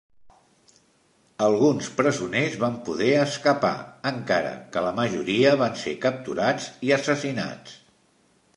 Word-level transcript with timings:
Alguns 1.47 1.89
presoners 1.99 2.55
van 2.63 2.79
poder 2.87 3.11
escapar, 3.25 3.73
encara 4.13 4.55
que 4.73 4.85
la 4.89 4.95
majoria 5.03 5.55
van 5.63 5.77
ser 5.83 5.97
capturats 6.07 6.69
i 6.89 6.95
assassinats. 7.01 7.77